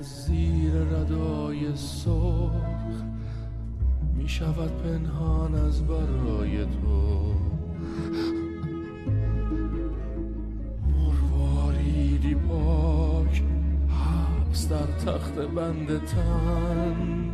[0.00, 3.02] زیر ردای سرخ
[4.16, 7.34] می شود پنهان از برای تو.
[10.90, 13.42] مرواریدی پاک
[13.88, 17.30] حبس در تخت بند تن.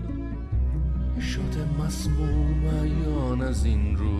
[1.20, 4.16] شده مسموم ایان از این رو.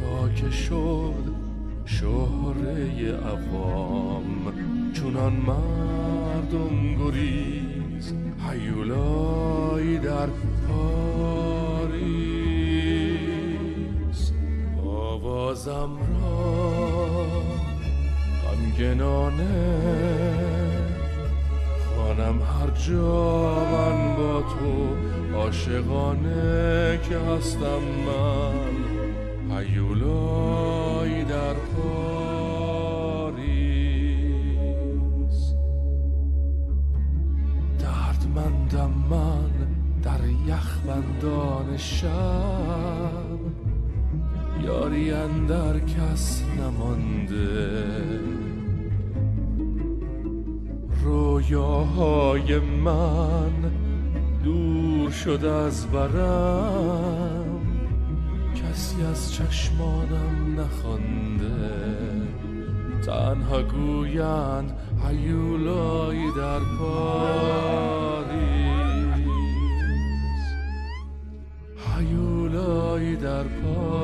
[0.00, 1.34] تا که شد
[1.84, 4.52] شهره عوام.
[4.92, 6.19] چونان من
[6.50, 8.14] مردم گریز
[8.50, 10.26] هیولایی در
[10.68, 11.92] پاریس.
[14.86, 17.26] آوازم را
[18.42, 19.46] غمگنانه
[21.94, 22.42] خوانم.
[22.42, 24.96] هر جا من با تو
[25.36, 32.19] عاشقانه که هستم من هیولایی در پاریس.
[38.34, 39.50] دردمندم من
[40.02, 43.38] در یخبندان شب.
[44.64, 47.82] یاری اندر کس نمانده.
[51.04, 53.70] رویاهای من
[54.44, 57.60] دور شد از برم
[58.54, 61.90] کسی از چشمانم نخوانده.
[63.06, 64.72] تنها گویند
[65.08, 67.89] هیولایی در پاریس
[72.00, 74.00] هیولایی در پاریس.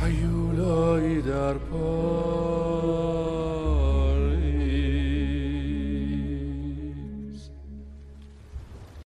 [0.00, 2.51] هیولایی در پاریس